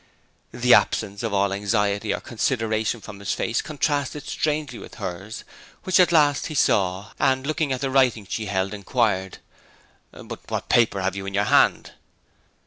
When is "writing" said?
7.91-8.25